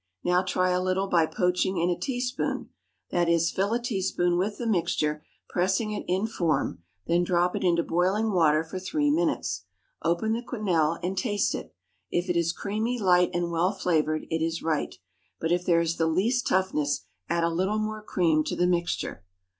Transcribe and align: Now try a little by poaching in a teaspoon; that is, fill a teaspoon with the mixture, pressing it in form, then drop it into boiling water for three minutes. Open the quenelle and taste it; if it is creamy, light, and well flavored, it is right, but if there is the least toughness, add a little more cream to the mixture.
Now 0.23 0.41
try 0.41 0.71
a 0.71 0.81
little 0.81 1.05
by 1.05 1.27
poaching 1.27 1.77
in 1.77 1.91
a 1.91 1.95
teaspoon; 1.95 2.71
that 3.11 3.29
is, 3.29 3.51
fill 3.51 3.71
a 3.75 3.79
teaspoon 3.79 4.35
with 4.39 4.57
the 4.57 4.65
mixture, 4.65 5.23
pressing 5.47 5.91
it 5.91 6.03
in 6.07 6.25
form, 6.25 6.81
then 7.05 7.23
drop 7.23 7.55
it 7.55 7.63
into 7.63 7.83
boiling 7.83 8.31
water 8.31 8.63
for 8.63 8.79
three 8.79 9.11
minutes. 9.11 9.65
Open 10.01 10.33
the 10.33 10.41
quenelle 10.41 10.97
and 11.03 11.19
taste 11.19 11.53
it; 11.53 11.75
if 12.09 12.31
it 12.31 12.35
is 12.35 12.51
creamy, 12.51 12.97
light, 12.97 13.29
and 13.31 13.51
well 13.51 13.71
flavored, 13.73 14.25
it 14.31 14.41
is 14.43 14.63
right, 14.63 14.95
but 15.39 15.51
if 15.51 15.67
there 15.67 15.81
is 15.81 15.97
the 15.97 16.07
least 16.07 16.47
toughness, 16.47 17.05
add 17.29 17.43
a 17.43 17.49
little 17.51 17.77
more 17.77 18.01
cream 18.01 18.43
to 18.45 18.55
the 18.55 18.65
mixture. 18.65 19.23